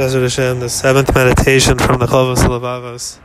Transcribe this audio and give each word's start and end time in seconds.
Hashem, 0.00 0.60
the 0.60 0.70
seventh 0.70 1.14
meditation 1.14 1.76
from 1.76 1.98
the 1.98 2.06
Chovos 2.06 2.38
Levavos. 2.38 3.18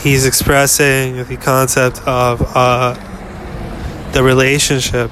He's 0.00 0.24
expressing 0.24 1.24
the 1.24 1.36
concept 1.36 1.98
of 2.06 2.40
uh, 2.54 2.94
the 4.12 4.22
relationship 4.22 5.10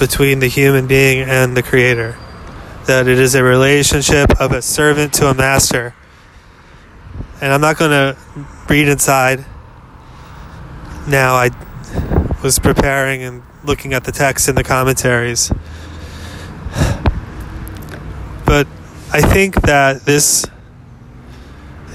between 0.00 0.40
the 0.40 0.48
human 0.48 0.88
being 0.88 1.20
and 1.20 1.56
the 1.56 1.62
Creator. 1.62 2.18
That 2.86 3.06
it 3.06 3.20
is 3.20 3.36
a 3.36 3.44
relationship 3.44 4.40
of 4.40 4.50
a 4.50 4.60
servant 4.60 5.14
to 5.14 5.28
a 5.28 5.34
master. 5.34 5.94
And 7.40 7.52
I'm 7.52 7.60
not 7.60 7.78
going 7.78 7.92
to 7.92 8.16
read 8.68 8.88
inside. 8.88 9.44
Now, 11.06 11.34
I 11.34 11.50
was 12.42 12.58
preparing 12.58 13.22
and 13.22 13.42
looking 13.62 13.94
at 13.94 14.02
the 14.02 14.10
text 14.10 14.48
in 14.48 14.56
the 14.56 14.64
commentaries. 14.64 15.52
But 18.50 18.66
I 19.12 19.20
think 19.22 19.62
that 19.62 20.02
this 20.02 20.46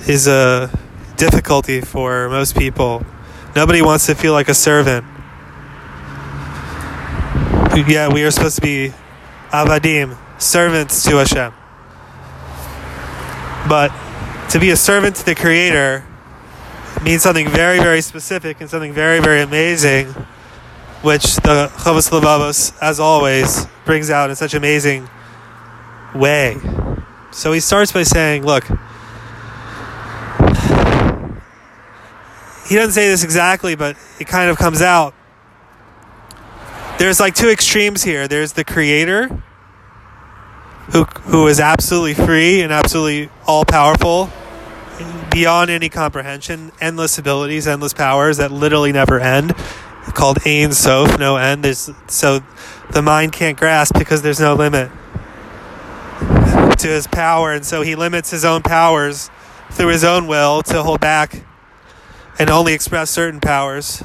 is 0.05 0.27
a 0.27 0.69
difficulty 1.15 1.79
for 1.79 2.27
most 2.27 2.57
people. 2.57 3.05
Nobody 3.55 3.81
wants 3.81 4.05
to 4.07 4.15
feel 4.15 4.33
like 4.33 4.49
a 4.49 4.53
servant. 4.53 5.05
Yeah, 7.87 8.11
we 8.11 8.21
are 8.25 8.31
supposed 8.31 8.57
to 8.57 8.61
be 8.61 8.91
avadim, 9.51 10.17
servants 10.41 11.03
to 11.03 11.15
Hashem. 11.15 11.53
But 13.69 13.93
to 14.49 14.59
be 14.59 14.71
a 14.71 14.75
servant 14.75 15.15
to 15.15 15.25
the 15.25 15.35
Creator 15.35 16.03
means 17.01 17.21
something 17.21 17.47
very, 17.47 17.79
very 17.79 18.01
specific 18.01 18.59
and 18.59 18.69
something 18.69 18.91
very, 18.91 19.21
very 19.21 19.41
amazing, 19.41 20.07
which 21.01 21.37
the 21.37 21.71
Chovos 21.77 22.09
Levavos, 22.11 22.77
as 22.81 22.99
always, 22.99 23.67
brings 23.85 24.09
out 24.09 24.29
in 24.29 24.35
such 24.35 24.53
amazing 24.53 25.07
way. 26.13 26.57
So 27.35 27.51
he 27.51 27.59
starts 27.59 27.91
by 27.91 28.03
saying, 28.03 28.45
look, 28.45 28.63
he 32.65 32.75
doesn't 32.75 32.93
say 32.93 33.09
this 33.09 33.25
exactly, 33.25 33.75
but 33.75 33.97
it 34.21 34.27
kind 34.27 34.49
of 34.49 34.57
comes 34.57 34.81
out. 34.81 35.13
There's 36.97 37.19
like 37.19 37.35
two 37.35 37.49
extremes 37.49 38.03
here. 38.03 38.29
There's 38.29 38.53
the 38.53 38.63
creator 38.63 39.27
who 40.93 41.03
who 41.03 41.47
is 41.47 41.59
absolutely 41.59 42.13
free 42.13 42.61
and 42.61 42.71
absolutely 42.71 43.29
all 43.45 43.65
powerful 43.65 44.29
beyond 45.29 45.69
any 45.69 45.89
comprehension, 45.89 46.71
endless 46.79 47.17
abilities, 47.17 47.67
endless 47.67 47.93
powers 47.93 48.37
that 48.37 48.49
literally 48.49 48.93
never 48.93 49.19
end, 49.19 49.53
called 50.13 50.37
Ein 50.45 50.71
Sof, 50.71 51.19
no 51.19 51.35
end. 51.35 51.65
There's 51.65 51.91
so 52.07 52.39
the 52.91 53.01
mind 53.01 53.33
can't 53.33 53.57
grasp 53.57 53.99
because 53.99 54.21
there's 54.21 54.39
no 54.39 54.53
limit 54.53 54.89
to 56.79 56.87
his 56.87 57.07
power, 57.07 57.53
and 57.53 57.65
so 57.65 57.81
he 57.81 57.95
limits 57.95 58.31
his 58.31 58.45
own 58.45 58.61
powers 58.61 59.29
through 59.71 59.89
his 59.89 60.03
own 60.03 60.27
will 60.27 60.61
to 60.63 60.83
hold 60.83 61.01
back 61.01 61.43
and 62.39 62.49
only 62.49 62.73
express 62.73 63.09
certain 63.09 63.39
powers 63.39 64.03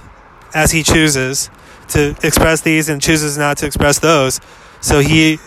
as 0.54 0.72
he 0.72 0.82
chooses 0.82 1.50
to 1.88 2.16
express 2.22 2.60
these 2.60 2.88
and 2.88 3.02
chooses 3.02 3.36
not 3.36 3.56
to 3.58 3.66
express 3.66 3.98
those. 3.98 4.40
So 4.80 5.00
he 5.00 5.38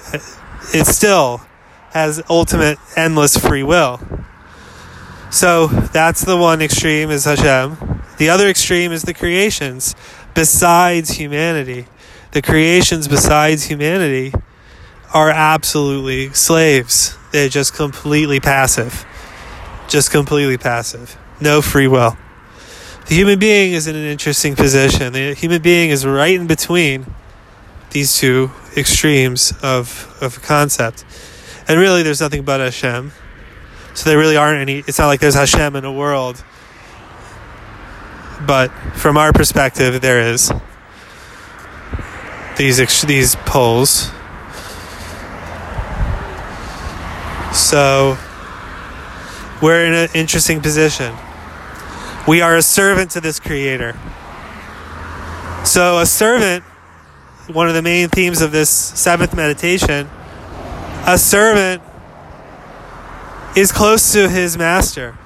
it 0.74 0.86
still 0.86 1.42
has 1.92 2.22
ultimate 2.30 2.78
endless 2.96 3.38
free 3.38 3.64
will. 3.64 4.00
So 5.32 5.68
that's 5.68 6.24
the 6.24 6.38
one 6.38 6.62
extreme 6.62 7.10
is 7.10 7.26
Hashem. 7.26 8.02
The 8.18 8.30
other 8.30 8.48
extreme 8.48 8.92
is 8.92 9.04
the 9.04 9.14
creations 9.14 9.96
besides 10.34 11.12
humanity. 11.12 11.88
The 12.32 12.42
creations 12.42 13.08
besides 13.08 13.66
humanity 13.66 14.34
are 15.14 15.30
absolutely 15.30 16.30
slaves. 16.34 17.18
They're 17.32 17.50
just 17.50 17.74
completely 17.74 18.40
passive. 18.40 19.06
Just 19.88 20.12
completely 20.12 20.58
passive. 20.58 21.18
No 21.40 21.62
free 21.62 21.88
will. 21.88 22.18
The 23.08 23.16
human 23.16 23.38
being 23.38 23.74
is 23.74 23.88
in 23.88 23.96
an 23.96 24.06
interesting 24.06 24.56
position. 24.56 25.14
The 25.14 25.34
human 25.34 25.62
being 25.62 25.90
is 25.90 26.06
right 26.06 26.34
in 26.34 26.48
between 26.48 27.06
these 27.92 28.18
two 28.18 28.52
extremes 28.76 29.54
of, 29.62 30.18
of 30.22 30.42
concept. 30.42 31.06
And 31.68 31.80
really, 31.80 32.02
there's 32.02 32.22
nothing 32.22 32.44
but 32.44 32.60
Hashem. 32.60 33.12
So 33.94 34.10
there 34.10 34.18
really 34.18 34.38
aren't 34.38 34.62
any, 34.62 34.80
it's 34.80 34.98
not 34.98 35.08
like 35.08 35.20
there's 35.20 35.36
Hashem 35.36 35.76
in 35.76 35.86
a 35.86 35.92
world. 35.92 36.44
But 38.46 38.70
from 38.96 39.18
our 39.18 39.32
perspective, 39.32 40.02
there 40.02 40.20
is 40.32 40.52
these 42.58 43.02
these 43.04 43.36
poles. 43.36 44.12
So 47.54 48.18
we're 49.62 49.86
in 49.86 49.94
an 49.94 50.10
interesting 50.16 50.60
position. 50.60 51.16
We 52.28 52.42
are 52.42 52.58
a 52.58 52.64
servant 52.64 53.12
to 53.12 53.22
this 53.22 53.40
creator. 53.40 53.96
So, 55.64 56.00
a 56.00 56.06
servant, 56.06 56.64
one 57.48 57.70
of 57.70 57.76
the 57.76 57.82
main 57.82 58.10
themes 58.10 58.42
of 58.42 58.52
this 58.52 58.70
seventh 58.70 59.36
meditation, 59.36 60.10
a 61.06 61.18
servant 61.18 61.84
is 63.56 63.72
close 63.72 64.12
to 64.14 64.28
his 64.30 64.58
master. 64.58 65.18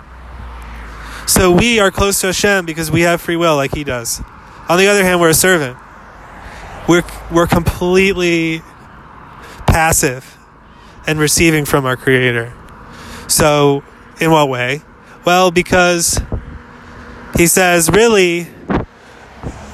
So, 1.25 1.51
we 1.51 1.79
are 1.79 1.91
close 1.91 2.19
to 2.21 2.27
Hashem 2.27 2.65
because 2.65 2.91
we 2.91 3.01
have 3.01 3.21
free 3.21 3.37
will 3.37 3.55
like 3.55 3.73
he 3.73 3.83
does. 3.83 4.21
On 4.67 4.77
the 4.77 4.87
other 4.87 5.03
hand, 5.03 5.21
we're 5.21 5.29
a 5.29 5.33
servant. 5.33 5.77
We're, 6.89 7.03
we're 7.31 7.47
completely 7.47 8.61
passive 9.65 10.36
and 11.07 11.19
receiving 11.19 11.65
from 11.65 11.85
our 11.85 11.95
Creator. 11.95 12.53
So, 13.27 13.83
in 14.19 14.29
what 14.29 14.49
way? 14.49 14.81
Well, 15.25 15.49
because 15.51 16.21
he 17.37 17.47
says, 17.47 17.89
really, 17.89 18.47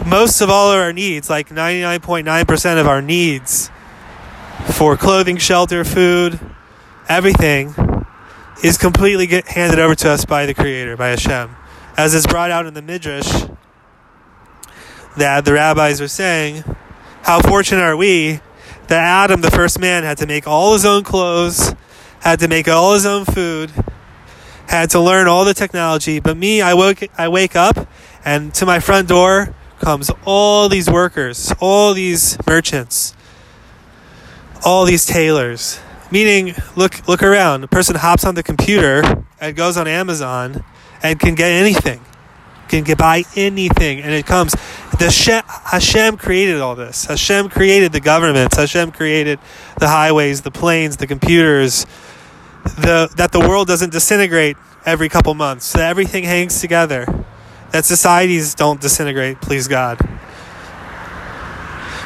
most 0.06 0.42
of 0.42 0.50
all 0.50 0.72
of 0.72 0.80
our 0.80 0.94
needs, 0.94 1.30
like 1.30 1.50
99.9% 1.50 2.80
of 2.80 2.88
our 2.88 3.02
needs 3.02 3.72
for 4.72 4.96
clothing, 4.96 5.38
shelter, 5.38 5.84
food, 5.84 6.40
everything, 7.10 7.74
is 8.64 8.78
completely 8.78 9.28
handed 9.48 9.80
over 9.80 9.96
to 9.96 10.10
us 10.10 10.26
by 10.26 10.46
the 10.46 10.54
Creator, 10.54 10.98
by 10.98 11.10
Hashem. 11.10 11.56
As 11.98 12.14
is 12.14 12.26
brought 12.26 12.52
out 12.52 12.66
in 12.66 12.74
the 12.74 12.82
Midrash, 12.82 13.46
that 15.18 15.46
the 15.46 15.54
rabbis 15.54 16.02
are 16.02 16.08
saying, 16.08 16.64
how 17.24 17.42
fortunate 17.42 17.82
are 17.82 17.98
we 17.98 18.40
that 18.94 19.24
Adam, 19.24 19.42
the 19.42 19.50
first 19.50 19.80
man, 19.80 20.04
had 20.04 20.20
to 20.20 20.28
make 20.28 20.48
all 20.48 20.74
his 20.74 20.86
own 20.86 21.04
clothes, 21.04 21.74
had 22.20 22.40
to 22.40 22.48
make 22.48 22.68
all 22.68 22.94
his 22.94 23.08
own 23.08 23.26
food, 23.26 23.72
had 24.68 24.92
to 24.92 25.00
learn 25.00 25.28
all 25.28 25.46
the 25.46 25.54
technology. 25.56 26.20
But 26.20 26.38
me, 26.38 26.62
I 26.62 26.76
woke, 26.76 27.00
I 27.18 27.28
wake 27.28 27.56
up, 27.56 27.88
and 28.24 28.54
to 28.54 28.68
my 28.68 28.80
front 28.80 29.08
door 29.08 29.56
comes 29.80 30.12
all 30.26 30.70
these 30.70 30.88
workers, 30.92 31.52
all 31.60 31.96
these 31.96 32.38
merchants, 32.46 33.16
all 34.64 34.86
these 34.86 35.08
tailors. 35.08 35.80
Meaning, 36.12 36.54
look, 36.76 37.08
look 37.08 37.24
around. 37.24 37.64
A 37.64 37.68
person 37.68 37.96
hops 37.96 38.24
on 38.24 38.36
the 38.36 38.44
computer 38.44 39.26
and 39.42 39.56
goes 39.56 39.76
on 39.76 39.88
Amazon 39.88 40.64
and 41.02 41.20
can 41.20 41.34
get 41.34 41.50
anything, 41.50 42.00
can 42.68 42.84
get 42.84 43.00
buy 43.00 43.24
anything, 43.36 44.02
and 44.02 44.14
it 44.14 44.28
comes. 44.28 44.54
The 45.00 45.06
Hashem, 45.06 45.44
Hashem 45.48 46.18
created 46.18 46.62
all 46.62 46.76
this. 46.76 47.06
Hashem 47.06 47.50
created 47.50 47.92
the 47.92 48.00
governments. 48.00 48.56
Hashem 48.58 48.92
created 48.92 49.40
the 49.80 49.88
highways, 49.88 50.42
the 50.42 50.52
planes, 50.52 50.98
the 50.98 51.08
computers, 51.08 51.86
the 52.64 53.12
that 53.18 53.32
the 53.32 53.40
world 53.40 53.68
doesn't 53.68 53.92
disintegrate 53.92 54.56
every 54.86 55.10
couple 55.10 55.34
months. 55.34 55.74
That 55.74 55.90
everything 55.90 56.24
hangs 56.24 56.62
together. 56.62 57.06
That 57.72 57.86
societies 57.86 58.54
don't 58.54 58.80
disintegrate, 58.80 59.42
please 59.42 59.68
God. 59.68 59.98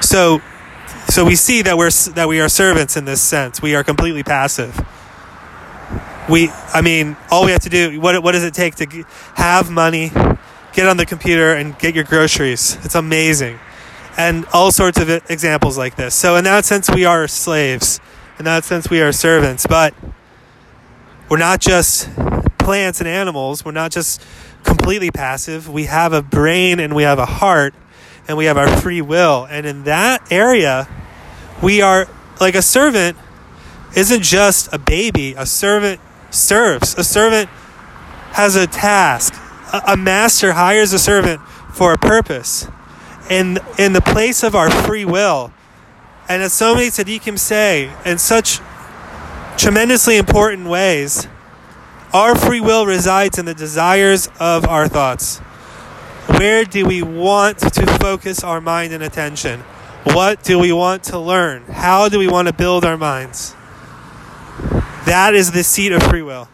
So 0.02 0.42
so 1.09 1.25
we 1.25 1.36
see 1.36 1.62
that 1.64 1.78
we're 1.78 1.92
that 2.16 2.28
we 2.28 2.40
are 2.40 2.50
servants 2.50 2.95
in 2.95 3.06
this 3.06 3.22
sense. 3.22 3.62
We 3.62 3.75
are 3.75 3.84
completely 3.84 4.24
passive. 4.24 4.80
We 6.30 6.50
I 6.74 6.81
mean, 6.81 7.18
all 7.30 7.45
we 7.45 7.51
have 7.51 7.62
to 7.62 7.69
do 7.69 8.00
what 8.00 8.22
what 8.24 8.31
does 8.31 8.44
it 8.44 8.54
take 8.54 8.75
to 8.75 9.06
have 9.36 9.69
money, 9.69 10.12
get 10.74 10.88
on 10.88 10.98
the 10.98 11.06
computer 11.06 11.54
and 11.54 11.78
get 11.80 11.96
your 11.96 12.04
groceries? 12.04 12.78
It's 12.84 12.96
amazing. 12.96 13.60
And 14.18 14.46
all 14.54 14.72
sorts 14.72 15.00
of 15.00 15.10
examples 15.10 15.78
like 15.78 15.96
this. 15.96 16.16
So 16.16 16.36
in 16.36 16.44
that 16.46 16.66
sense 16.66 16.90
we 16.90 17.06
are 17.06 17.28
slaves. 17.28 18.00
In 18.40 18.46
that 18.46 18.64
sense 18.64 18.90
we 18.90 19.02
are 19.02 19.12
servants, 19.12 19.66
but 19.68 19.94
we're 21.30 21.38
not 21.38 21.60
just 21.60 22.10
plants 22.58 23.00
and 23.00 23.08
animals. 23.08 23.64
We're 23.64 23.72
not 23.72 23.92
just 23.92 24.22
completely 24.64 25.12
passive. 25.12 25.69
We 25.69 25.86
have 25.86 26.14
a 26.14 26.22
brain 26.22 26.80
and 26.80 26.96
we 26.96 27.04
have 27.04 27.20
a 27.20 27.25
heart 27.25 27.74
and 28.28 28.38
we 28.38 28.46
have 28.46 28.58
our 28.58 28.68
free 28.78 29.02
will. 29.02 29.48
And 29.50 29.66
in 29.66 29.84
that 29.84 30.31
area, 30.31 30.88
we 31.62 31.81
are 31.81 32.08
like 32.40 32.56
a 32.56 32.62
servant 32.62 33.18
isn't 33.96 34.22
just 34.22 34.72
a 34.74 34.78
baby. 34.78 35.34
A 35.38 35.46
servant 35.46 36.00
serves. 36.30 36.96
A 36.98 37.04
servant 37.04 37.50
has 38.31 38.56
a 38.56 38.68
task. 38.68 39.34
A, 39.74 39.98
master 39.98 40.54
hires 40.54 40.94
a 40.94 41.00
servant 41.00 41.42
for 41.74 41.94
a 41.94 41.98
purpose. 41.98 42.68
And 43.30 43.60
in 43.78 43.94
the 43.94 44.02
place 44.02 44.44
of 44.44 44.56
our 44.56 44.69
free 44.72 45.06
will, 45.06 45.52
And 46.30 46.44
as 46.44 46.52
so 46.52 46.75
many 46.75 46.88
tzaddikim 46.88 47.40
say, 47.40 47.90
in 48.06 48.18
such 48.18 48.60
tremendously 49.58 50.18
important 50.18 50.68
ways, 50.68 51.28
our 52.14 52.36
free 52.36 52.60
will 52.60 52.86
resides 52.86 53.38
in 53.38 53.46
the 53.46 53.54
desires 53.54 54.28
of 54.40 54.68
our 54.68 54.88
thoughts. 54.90 55.40
Where 56.38 56.66
do 56.66 56.86
we 56.86 57.02
want 57.02 57.60
to 57.60 57.86
focus 58.00 58.44
our 58.44 58.60
mind 58.60 58.92
and 58.92 59.02
attention? 59.02 59.62
What 60.04 60.44
do 60.44 60.60
we 60.60 60.74
want 60.74 61.04
to 61.06 61.20
learn? 61.20 61.63
How 61.63 62.10
do 62.10 62.20
we 62.20 62.28
want 62.28 62.50
to 62.50 62.54
build 62.54 62.84
our 62.84 62.98
minds? 62.98 63.56
That 65.06 65.31
is 65.34 65.52
the 65.52 65.63
seat 65.63 65.94
of 65.94 66.04
free 66.04 66.22
will. 66.22 66.50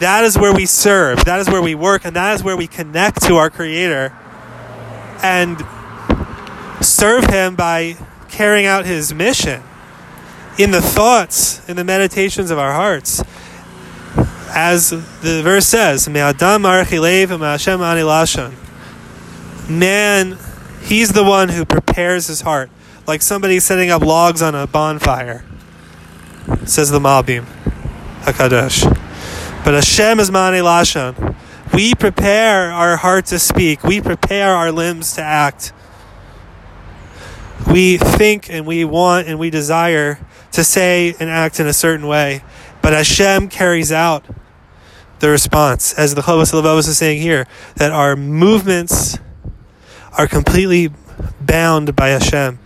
That 0.00 0.24
is 0.24 0.36
where 0.38 0.52
we 0.54 0.64
serve. 0.64 1.24
That 1.26 1.40
is 1.40 1.48
where 1.48 1.60
we 1.60 1.74
work. 1.74 2.06
And 2.06 2.16
that 2.16 2.34
is 2.34 2.42
where 2.42 2.56
we 2.56 2.66
connect 2.66 3.22
to 3.22 3.36
our 3.36 3.50
Creator 3.50 4.16
and 5.22 5.58
serve 6.80 7.24
Him 7.24 7.54
by 7.54 7.96
carrying 8.28 8.64
out 8.64 8.86
His 8.86 9.12
mission 9.12 9.62
in 10.58 10.70
the 10.70 10.80
thoughts, 10.80 11.68
in 11.68 11.76
the 11.76 11.84
meditations 11.84 12.50
of 12.50 12.58
our 12.58 12.72
hearts. 12.72 13.22
As 14.52 14.90
the 14.90 15.42
verse 15.44 15.66
says, 15.66 16.08
Man, 16.08 16.34
he's 20.82 21.12
the 21.12 21.24
one 21.24 21.48
who 21.50 21.64
prepares 21.64 22.26
his 22.26 22.40
heart, 22.40 22.70
like 23.06 23.22
somebody 23.22 23.60
setting 23.60 23.90
up 23.90 24.02
logs 24.02 24.42
on 24.42 24.54
a 24.54 24.66
bonfire, 24.66 25.44
says 26.64 26.90
the 26.90 26.98
Malbim 26.98 27.44
HaKadosh. 28.22 29.09
But 29.64 29.74
Hashem 29.74 30.20
is 30.20 30.30
ma'aneh 30.30 30.62
lashon. 30.62 31.36
We 31.74 31.94
prepare 31.94 32.72
our 32.72 32.96
heart 32.96 33.26
to 33.26 33.38
speak. 33.38 33.84
We 33.84 34.00
prepare 34.00 34.54
our 34.54 34.72
limbs 34.72 35.14
to 35.14 35.22
act. 35.22 35.72
We 37.70 37.98
think 37.98 38.50
and 38.50 38.66
we 38.66 38.84
want 38.84 39.28
and 39.28 39.38
we 39.38 39.50
desire 39.50 40.18
to 40.52 40.64
say 40.64 41.14
and 41.20 41.30
act 41.30 41.60
in 41.60 41.66
a 41.66 41.72
certain 41.72 42.06
way. 42.06 42.42
But 42.82 42.92
Hashem 42.94 43.48
carries 43.48 43.92
out 43.92 44.24
the 45.20 45.28
response. 45.28 45.92
As 45.94 46.14
the 46.14 46.22
Chovos 46.22 46.52
HaLevavos 46.52 46.88
is 46.88 46.98
saying 46.98 47.20
here, 47.20 47.46
that 47.76 47.92
our 47.92 48.16
movements 48.16 49.18
are 50.18 50.26
completely 50.26 50.90
bound 51.40 51.94
by 51.94 52.08
Hashem. 52.08 52.58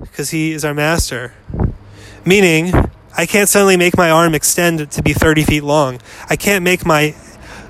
Because 0.00 0.30
He 0.30 0.52
is 0.52 0.64
our 0.64 0.74
master. 0.74 1.34
Meaning, 2.24 2.72
I 3.20 3.26
can't 3.26 3.50
suddenly 3.50 3.76
make 3.76 3.98
my 3.98 4.10
arm 4.10 4.34
extend 4.34 4.90
to 4.92 5.02
be 5.02 5.12
30 5.12 5.42
feet 5.42 5.62
long. 5.62 6.00
I 6.30 6.36
can't 6.36 6.64
make 6.64 6.86
my 6.86 7.14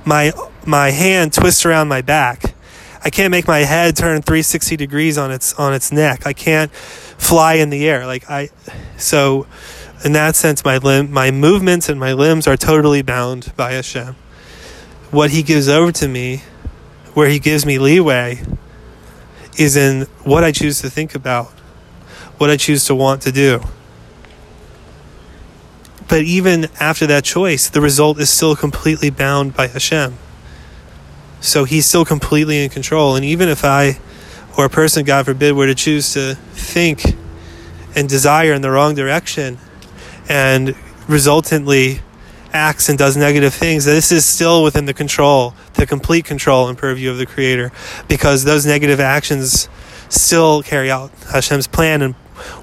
my 0.04 0.30
my 0.64 0.90
hand 0.90 1.32
twist 1.32 1.66
around 1.66 1.88
my 1.88 2.02
back. 2.02 2.54
I 3.04 3.10
can't 3.10 3.32
make 3.32 3.48
my 3.48 3.58
head 3.58 3.96
turn 3.96 4.22
360 4.22 4.76
degrees 4.76 5.18
on 5.18 5.32
its 5.32 5.52
on 5.54 5.74
its 5.74 5.90
neck. 5.90 6.24
I 6.24 6.34
can't 6.34 6.70
fly 6.72 7.54
in 7.54 7.70
the 7.70 7.88
air. 7.88 8.06
Like 8.06 8.30
I 8.30 8.50
so 8.96 9.48
in 10.04 10.12
that 10.12 10.36
sense 10.36 10.64
my 10.64 10.76
limb 10.76 11.10
my 11.10 11.32
movements 11.32 11.88
and 11.88 11.98
my 11.98 12.12
limbs 12.12 12.46
are 12.46 12.56
totally 12.56 13.02
bound 13.02 13.52
by 13.56 13.72
Hashem. 13.72 14.14
What 15.10 15.32
he 15.32 15.42
gives 15.42 15.68
over 15.68 15.90
to 15.90 16.06
me, 16.06 16.44
where 17.14 17.28
he 17.28 17.40
gives 17.40 17.66
me 17.66 17.80
leeway, 17.80 18.40
is 19.58 19.76
in 19.76 20.02
what 20.22 20.44
I 20.44 20.52
choose 20.52 20.80
to 20.82 20.88
think 20.88 21.16
about, 21.16 21.48
what 22.38 22.50
I 22.50 22.56
choose 22.56 22.84
to 22.84 22.94
want 22.94 23.22
to 23.22 23.32
do. 23.32 23.64
But 26.10 26.22
even 26.22 26.66
after 26.80 27.06
that 27.06 27.22
choice, 27.22 27.70
the 27.70 27.80
result 27.80 28.18
is 28.18 28.28
still 28.28 28.56
completely 28.56 29.10
bound 29.10 29.54
by 29.54 29.68
Hashem. 29.68 30.18
So 31.40 31.62
he's 31.62 31.86
still 31.86 32.04
completely 32.04 32.64
in 32.64 32.68
control. 32.68 33.14
And 33.14 33.24
even 33.24 33.48
if 33.48 33.64
I, 33.64 34.00
or 34.58 34.64
a 34.64 34.68
person, 34.68 35.04
God 35.04 35.24
forbid, 35.24 35.54
were 35.54 35.68
to 35.68 35.74
choose 35.74 36.12
to 36.14 36.34
think 36.34 37.14
and 37.94 38.08
desire 38.08 38.52
in 38.52 38.60
the 38.60 38.72
wrong 38.72 38.96
direction 38.96 39.58
and 40.28 40.74
resultantly 41.08 42.00
acts 42.52 42.88
and 42.88 42.98
does 42.98 43.16
negative 43.16 43.54
things, 43.54 43.84
this 43.84 44.10
is 44.10 44.26
still 44.26 44.64
within 44.64 44.86
the 44.86 44.94
control, 44.94 45.54
the 45.74 45.86
complete 45.86 46.24
control 46.24 46.68
and 46.68 46.76
purview 46.76 47.12
of 47.12 47.18
the 47.18 47.26
Creator, 47.26 47.70
because 48.08 48.42
those 48.42 48.66
negative 48.66 48.98
actions 48.98 49.68
still 50.08 50.60
carry 50.64 50.90
out 50.90 51.12
Hashem's 51.32 51.68
plan, 51.68 52.02
and 52.02 52.16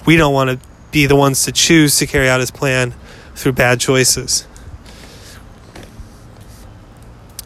we 0.06 0.18
don't 0.18 0.34
want 0.34 0.50
to 0.50 0.68
be 0.92 1.06
the 1.06 1.16
ones 1.16 1.46
to 1.46 1.54
choose 1.54 1.98
to 2.00 2.06
carry 2.06 2.28
out 2.28 2.42
His 2.42 2.52
plan 2.52 2.94
through 3.38 3.54
bad 3.54 3.80
choices. 3.80 4.48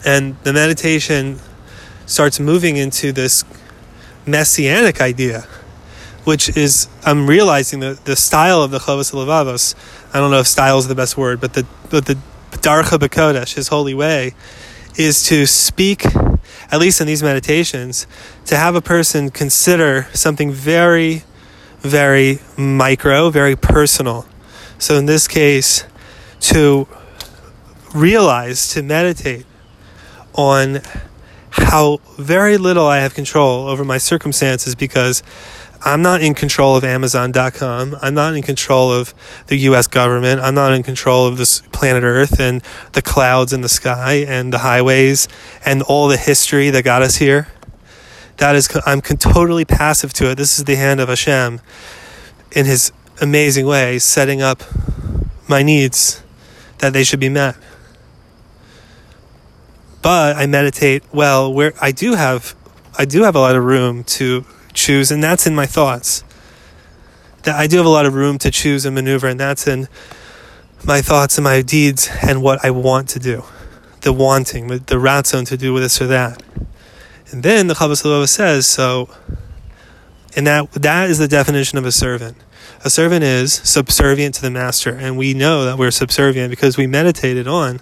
And 0.04 0.36
the 0.42 0.52
meditation 0.52 1.38
starts 2.06 2.40
moving 2.40 2.76
into 2.76 3.12
this 3.12 3.44
messianic 4.26 5.00
idea, 5.00 5.46
which 6.24 6.56
is 6.56 6.88
I'm 7.04 7.26
realizing 7.28 7.80
that 7.80 8.04
the 8.06 8.16
style 8.16 8.62
of 8.62 8.70
the 8.70 8.78
Chovos 8.78 9.12
HaLevavos, 9.12 9.74
I 10.14 10.18
don't 10.18 10.30
know 10.30 10.40
if 10.40 10.46
style 10.46 10.78
is 10.78 10.88
the 10.88 10.94
best 10.94 11.16
word, 11.16 11.40
but 11.40 11.52
the 11.52 11.66
but 11.90 12.06
the 12.06 12.18
Darcha 12.52 12.98
B'Kodesh, 12.98 13.54
his 13.54 13.68
holy 13.68 13.94
way, 13.94 14.34
is 14.96 15.24
to 15.24 15.46
speak, 15.46 16.04
at 16.70 16.80
least 16.80 17.00
in 17.00 17.06
these 17.06 17.22
meditations, 17.22 18.06
to 18.46 18.56
have 18.56 18.74
a 18.74 18.80
person 18.80 19.30
consider 19.30 20.08
something 20.14 20.50
very, 20.52 21.22
very 21.80 22.40
micro, 22.56 23.30
very 23.30 23.56
personal. 23.56 24.26
So 24.82 24.96
in 24.96 25.06
this 25.06 25.28
case, 25.28 25.84
to 26.40 26.88
realize, 27.94 28.68
to 28.70 28.82
meditate 28.82 29.46
on 30.34 30.80
how 31.50 32.00
very 32.18 32.58
little 32.58 32.84
I 32.84 32.98
have 32.98 33.14
control 33.14 33.68
over 33.68 33.84
my 33.84 33.98
circumstances 33.98 34.74
because 34.74 35.22
I'm 35.82 36.02
not 36.02 36.20
in 36.20 36.34
control 36.34 36.74
of 36.74 36.82
Amazon.com. 36.82 37.96
I'm 38.02 38.14
not 38.14 38.34
in 38.34 38.42
control 38.42 38.90
of 38.92 39.14
the 39.46 39.56
US 39.58 39.86
government. 39.86 40.40
I'm 40.40 40.56
not 40.56 40.72
in 40.72 40.82
control 40.82 41.28
of 41.28 41.36
this 41.36 41.60
planet 41.70 42.02
Earth 42.02 42.40
and 42.40 42.60
the 42.90 43.02
clouds 43.02 43.52
in 43.52 43.60
the 43.60 43.68
sky 43.68 44.24
and 44.26 44.52
the 44.52 44.58
highways 44.58 45.28
and 45.64 45.82
all 45.82 46.08
the 46.08 46.16
history 46.16 46.70
that 46.70 46.82
got 46.82 47.02
us 47.02 47.18
here. 47.18 47.46
That 48.38 48.56
is, 48.56 48.68
I'm 48.84 49.00
totally 49.00 49.64
passive 49.64 50.12
to 50.14 50.32
it. 50.32 50.38
This 50.38 50.58
is 50.58 50.64
the 50.64 50.74
hand 50.74 50.98
of 50.98 51.08
Hashem 51.08 51.60
in 52.50 52.66
his 52.66 52.90
amazing 53.22 53.66
way, 53.66 53.98
setting 54.00 54.42
up 54.42 54.62
my 55.48 55.62
needs 55.62 56.22
that 56.78 56.92
they 56.92 57.04
should 57.04 57.20
be 57.20 57.28
met. 57.28 57.56
But 60.02 60.36
I 60.36 60.46
meditate 60.46 61.04
well 61.12 61.52
where 61.52 61.72
I 61.80 61.92
do 61.92 62.14
have 62.14 62.56
I 62.98 63.04
do 63.04 63.22
have 63.22 63.36
a 63.36 63.38
lot 63.38 63.54
of 63.54 63.64
room 63.64 64.04
to 64.18 64.44
choose 64.74 65.12
and 65.12 65.22
that's 65.22 65.46
in 65.46 65.54
my 65.54 65.66
thoughts. 65.66 66.24
That 67.44 67.54
I 67.54 67.66
do 67.68 67.76
have 67.76 67.86
a 67.86 67.90
lot 67.90 68.06
of 68.06 68.14
room 68.14 68.38
to 68.38 68.50
choose 68.50 68.84
and 68.84 68.94
maneuver 68.94 69.28
and 69.28 69.38
that's 69.38 69.66
in 69.68 69.88
my 70.84 71.00
thoughts 71.00 71.38
and 71.38 71.44
my 71.44 71.62
deeds 71.62 72.10
and 72.22 72.42
what 72.42 72.64
I 72.64 72.70
want 72.70 73.08
to 73.10 73.20
do. 73.20 73.44
The 74.00 74.12
wanting, 74.12 74.66
the 74.66 74.96
ratzon 74.96 75.46
to 75.46 75.56
do 75.56 75.78
this 75.78 76.02
or 76.02 76.08
that. 76.08 76.42
And 77.30 77.44
then 77.44 77.68
the 77.68 77.74
HaLevavos 77.74 78.28
says, 78.28 78.66
so 78.66 79.08
and 80.34 80.46
that 80.48 80.72
that 80.72 81.08
is 81.08 81.18
the 81.18 81.28
definition 81.28 81.78
of 81.78 81.86
a 81.86 81.92
servant. 81.92 82.36
A 82.84 82.90
servant 82.90 83.22
is 83.22 83.52
subservient 83.52 84.34
to 84.36 84.42
the 84.42 84.50
master, 84.50 84.90
and 84.90 85.16
we 85.16 85.34
know 85.34 85.64
that 85.64 85.78
we're 85.78 85.90
subservient 85.90 86.50
because 86.50 86.76
we 86.76 86.86
meditated 86.86 87.46
on 87.46 87.80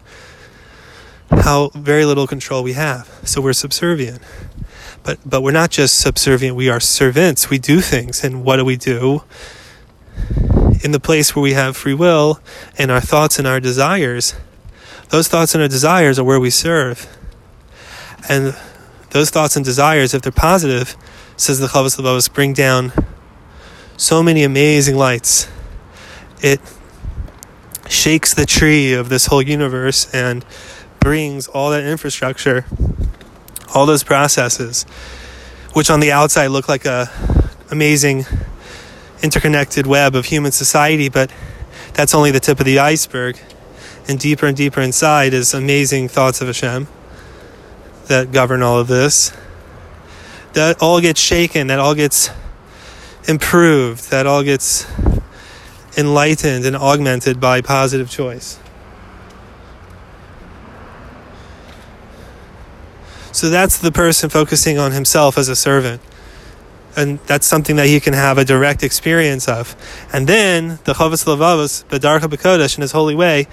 how 1.31 1.71
very 1.75 2.05
little 2.05 2.27
control 2.27 2.63
we 2.63 2.75
have. 2.75 3.09
So 3.25 3.41
we're 3.41 3.53
subservient. 3.53 4.21
But 5.03 5.19
but 5.25 5.43
we're 5.43 5.53
not 5.53 5.71
just 5.71 5.99
subservient, 5.99 6.57
we 6.57 6.69
are 6.69 6.81
servants. 6.81 7.49
We 7.49 7.59
do 7.59 7.81
things, 7.81 8.23
and 8.23 8.45
what 8.45 8.57
do 8.57 8.65
we 8.65 8.77
do? 8.77 9.23
In 10.83 10.93
the 10.93 11.01
place 11.01 11.35
where 11.35 11.43
we 11.43 11.55
have 11.55 11.77
free 11.77 11.95
will 11.95 12.41
and 12.77 12.91
our 12.91 13.01
thoughts 13.01 13.39
and 13.39 13.47
our 13.47 13.61
desires, 13.61 14.35
those 15.09 15.29
thoughts 15.29 15.55
and 15.55 15.63
our 15.63 15.69
desires 15.69 16.19
are 16.19 16.25
where 16.25 16.41
we 16.41 16.51
serve. 16.51 17.07
And 18.29 18.57
those 19.11 19.31
thoughts 19.31 19.57
and 19.57 19.65
desires, 19.65 20.15
if 20.15 20.23
they're 20.23 20.33
positive, 20.33 20.97
says 21.37 21.59
the 21.59 21.69
Chovos 21.69 21.99
HaLevavos, 21.99 22.33
bring 22.33 22.53
down 22.53 22.93
so 24.01 24.23
many 24.23 24.45
amazing 24.45 24.97
lights. 24.97 25.47
It 26.41 26.59
shakes 27.87 28.33
the 28.33 28.47
tree 28.47 28.95
of 28.95 29.11
this 29.11 29.27
whole 29.27 29.43
universe 29.43 30.13
and 30.15 30.43
brings 31.01 31.49
all 31.49 31.71
that 31.71 31.85
infrastructure, 31.85 32.65
all 33.75 33.85
those 33.85 34.03
processes, 34.03 34.85
which 35.75 35.91
on 35.91 36.01
the 36.01 36.11
outside 36.11 36.47
look 36.47 36.67
like 36.67 36.87
a 36.87 37.11
amazing 37.71 38.25
interconnected 39.23 39.87
web 39.87 40.15
of 40.15 40.25
human 40.25 40.51
society, 40.51 41.11
but 41.11 41.31
that's 41.93 42.15
only 42.15 42.31
the 42.31 42.41
tip 42.41 42.59
of 42.59 42.65
the 42.65 42.79
iceberg. 42.79 43.39
And 44.09 44.19
deeper 44.19 44.47
and 44.47 44.57
deeper 44.57 44.81
inside 44.81 45.35
is 45.35 45.53
amazing 45.53 46.09
thoughts 46.09 46.41
of 46.41 46.47
Hashem 46.47 46.89
that 48.07 48.33
govern 48.33 48.63
all 48.63 48.79
of 48.79 48.89
this. 48.89 49.37
That 50.55 50.81
all 50.81 51.03
gets 51.03 51.21
shaken, 51.21 51.67
that 51.67 51.79
all 51.79 51.95
gets 51.95 52.31
improved, 53.29 54.11
that 54.11 54.27
all 54.27 54.43
gets 54.43 54.87
enlightened 55.97 56.65
and 56.65 56.77
augmented 56.77 57.41
by 57.41 57.61
positive 57.61 58.11
choice. 58.11 58.59
So 63.33 63.49
that's 63.49 63.79
the 63.79 63.93
person 63.93 64.29
focusing 64.31 64.79
on 64.79 64.93
himself 64.93 65.39
as 65.39 65.49
a 65.49 65.57
servant. 65.57 66.01
and 66.97 67.19
that's 67.27 67.47
something 67.47 67.77
that 67.77 67.87
he 67.87 68.01
can 68.01 68.13
have 68.15 68.39
a 68.39 68.45
direct 68.45 68.83
experience 68.83 69.49
of. 69.49 69.77
And 70.13 70.27
then 70.27 70.81
the 70.85 70.95
Chovos 70.95 71.25
Levavos, 71.25 71.85
Bedarcha 71.85 72.29
Bekodesh, 72.29 72.77
in 72.77 72.83
his 72.83 72.93
holy 72.93 73.15
way, 73.15 73.47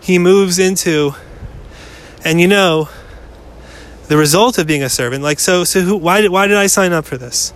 he 0.00 0.18
moves 0.18 0.58
into, 0.58 1.14
and 2.24 2.40
you 2.40 2.48
know, 2.48 2.88
the 4.08 4.16
result 4.16 4.58
of 4.58 4.66
being 4.66 4.82
a 4.82 4.88
servant. 4.88 5.22
Like 5.22 5.40
so, 5.40 5.64
so 5.64 5.80
who? 5.80 5.96
Why 5.96 6.20
did 6.20 6.30
why 6.30 6.46
did 6.46 6.56
I 6.56 6.66
sign 6.66 6.92
up 6.92 7.06
for 7.06 7.16
this? 7.16 7.54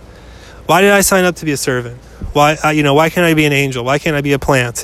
Why 0.67 0.81
did 0.81 0.91
I 0.91 1.01
sign 1.01 1.23
up 1.23 1.37
to 1.37 1.45
be 1.45 1.53
a 1.53 1.57
servant? 1.57 1.97
Why 2.33 2.57
uh, 2.63 2.69
you 2.69 2.83
know 2.83 2.93
why 2.93 3.09
can't 3.09 3.25
I 3.25 3.33
be 3.33 3.45
an 3.45 3.53
angel? 3.53 3.83
Why 3.83 3.99
can't 3.99 4.15
I 4.15 4.21
be 4.21 4.33
a 4.33 4.39
plant? 4.39 4.83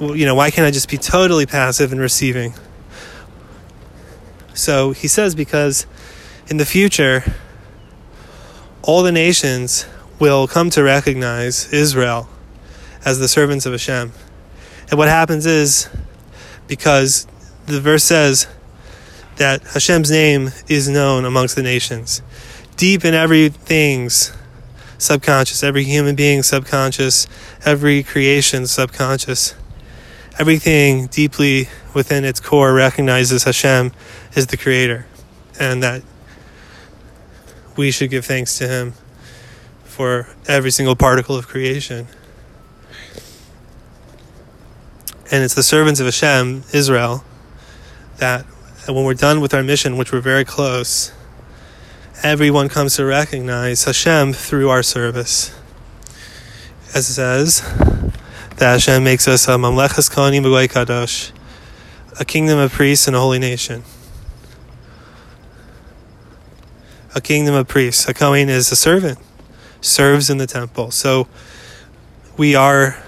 You 0.00 0.24
know 0.24 0.36
why 0.36 0.50
can't 0.50 0.66
I 0.66 0.70
just 0.70 0.88
be 0.88 0.96
totally 0.96 1.44
passive 1.44 1.90
and 1.90 2.00
receiving? 2.00 2.54
So 4.54 4.92
he 4.92 5.08
says 5.08 5.34
because 5.34 5.86
in 6.46 6.56
the 6.58 6.64
future 6.64 7.24
all 8.82 9.02
the 9.02 9.12
nations 9.12 9.86
will 10.20 10.46
come 10.46 10.70
to 10.70 10.82
recognize 10.82 11.72
Israel 11.72 12.28
as 13.04 13.18
the 13.18 13.28
servants 13.28 13.66
of 13.66 13.72
Hashem. 13.72 14.12
And 14.90 14.98
what 14.98 15.08
happens 15.08 15.46
is, 15.46 15.88
because 16.68 17.26
the 17.66 17.80
verse 17.80 18.04
says 18.04 18.46
that 19.36 19.62
Hashem's 19.62 20.10
name 20.10 20.50
is 20.68 20.88
known 20.88 21.24
amongst 21.24 21.56
the 21.56 21.62
nations, 21.62 22.22
deep 22.76 23.04
in 23.04 23.14
everything's 23.14 24.32
subconscious, 25.04 25.62
every 25.62 25.84
human 25.84 26.14
being 26.14 26.42
subconscious, 26.42 27.26
every 27.64 28.02
creation 28.02 28.66
subconscious, 28.66 29.54
everything 30.38 31.06
deeply 31.06 31.68
within 31.94 32.24
its 32.24 32.40
core 32.40 32.74
recognizes 32.74 33.44
Hashem 33.44 33.92
is 34.34 34.48
the 34.48 34.56
creator 34.56 35.06
and 35.60 35.82
that 35.82 36.02
we 37.76 37.90
should 37.90 38.10
give 38.10 38.24
thanks 38.24 38.58
to 38.58 38.68
Him 38.68 38.94
for 39.84 40.28
every 40.46 40.70
single 40.70 40.96
particle 40.96 41.36
of 41.36 41.46
creation. 41.46 42.08
And 45.30 45.42
it's 45.42 45.54
the 45.54 45.62
servants 45.62 46.00
of 46.00 46.06
Hashem, 46.06 46.64
Israel, 46.72 47.24
that 48.18 48.44
when 48.86 49.04
we're 49.04 49.14
done 49.14 49.40
with 49.40 49.54
our 49.54 49.62
mission, 49.62 49.96
which 49.96 50.12
we're 50.12 50.20
very 50.20 50.44
close, 50.44 51.12
everyone 52.24 52.68
comes 52.68 52.96
to 52.96 53.04
recognize 53.04 53.84
Hashem 53.84 54.32
through 54.32 54.70
our 54.70 54.82
service. 54.82 55.56
As 56.94 57.08
it 57.08 57.14
says, 57.14 57.60
that 58.56 58.72
Hashem 58.72 59.04
makes 59.04 59.28
us 59.28 59.46
a 59.46 59.52
Mamlechas 59.52 60.10
Kohanim 60.10 60.42
Kadosh, 60.66 61.30
a 62.18 62.24
kingdom 62.24 62.58
of 62.58 62.72
priests 62.72 63.06
and 63.06 63.14
a 63.14 63.20
holy 63.20 63.38
nation. 63.38 63.84
a 67.14 67.20
kingdom 67.20 67.54
of 67.54 67.68
priests. 67.68 68.08
A 68.08 68.14
Kohen 68.14 68.48
is 68.48 68.72
a 68.72 68.76
servant, 68.76 69.18
serves 69.80 70.30
in 70.30 70.38
the 70.38 70.46
temple. 70.46 70.90
So 70.90 71.28
we 72.36 72.56
are 72.56 73.00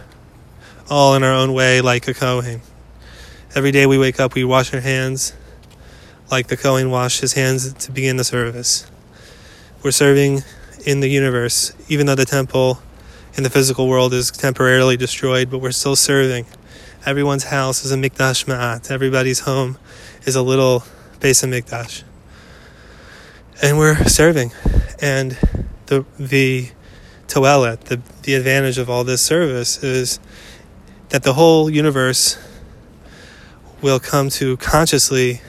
all 0.88 1.14
in 1.14 1.24
our 1.24 1.32
own 1.32 1.52
way 1.52 1.80
like 1.80 2.06
a 2.06 2.14
Kohen. 2.14 2.60
Every 3.54 3.72
day 3.72 3.86
we 3.86 3.98
wake 3.98 4.20
up, 4.20 4.34
we 4.34 4.44
wash 4.44 4.72
our 4.72 4.80
hands 4.80 5.32
like 6.30 6.48
the 6.48 6.56
Kohen 6.56 6.90
washed 6.90 7.20
his 7.20 7.32
hands 7.32 7.72
to 7.72 7.90
begin 7.90 8.16
the 8.16 8.24
service. 8.24 8.90
We're 9.82 9.90
serving 9.90 10.42
in 10.84 11.00
the 11.00 11.08
universe, 11.08 11.72
even 11.88 12.06
though 12.06 12.14
the 12.14 12.24
temple 12.24 12.80
in 13.36 13.42
the 13.42 13.50
physical 13.50 13.88
world 13.88 14.12
is 14.14 14.30
temporarily 14.30 14.96
destroyed, 14.96 15.50
but 15.50 15.58
we're 15.58 15.72
still 15.72 15.96
serving. 15.96 16.46
Everyone's 17.04 17.44
house 17.44 17.84
is 17.84 17.92
a 17.92 17.96
mikdash 17.96 18.48
me'at. 18.48 18.90
Everybody's 18.90 19.40
home 19.40 19.78
is 20.24 20.34
a 20.34 20.42
little 20.42 20.84
base 21.20 21.42
of 21.42 21.50
mikdash 21.50 22.02
and 23.62 23.78
we're 23.78 24.04
serving. 24.04 24.52
And 25.00 25.32
the 25.86 26.04
the 26.18 26.70
toelet, 27.28 27.82
the 27.82 28.00
the 28.22 28.34
advantage 28.34 28.78
of 28.78 28.90
all 28.90 29.04
this 29.04 29.22
service 29.22 29.82
is 29.82 30.20
that 31.10 31.22
the 31.22 31.34
whole 31.34 31.70
universe 31.70 32.38
will 33.82 34.00
come 34.00 34.28
to 34.30 34.56
consciously, 34.56 35.40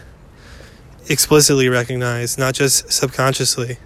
explicitly 1.09 1.69
recognize, 1.69 2.37
not 2.37 2.53
just 2.53 2.91
subconsciously, 2.91 3.77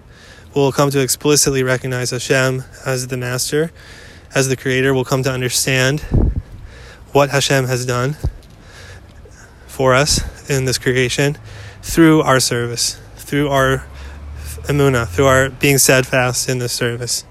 will 0.55 0.71
come 0.71 0.89
to 0.91 0.99
explicitly 0.99 1.63
recognize 1.63 2.11
Hashem 2.11 2.63
as 2.85 3.07
the 3.07 3.17
master, 3.17 3.71
as 4.35 4.49
the 4.49 4.55
creator, 4.55 4.93
will 4.93 5.05
come 5.05 5.23
to 5.23 5.31
understand 5.31 6.01
what 7.11 7.29
Hashem 7.29 7.65
has 7.65 7.85
done 7.85 8.15
for 9.67 9.93
us 9.93 10.49
in 10.49 10.65
this 10.65 10.77
creation 10.77 11.37
through 11.81 12.21
our 12.21 12.39
service, 12.39 12.99
through 13.15 13.49
our 13.49 13.85
emuna, 14.63 15.07
through 15.07 15.25
our 15.25 15.49
being 15.49 15.77
steadfast 15.77 16.49
in 16.49 16.59
this 16.59 16.73
service. 16.73 17.25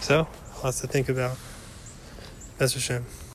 So, 0.00 0.26
lots 0.64 0.80
to 0.80 0.86
think 0.86 1.08
about. 1.08 1.36
That's 2.58 2.74
Hashem. 2.74 3.04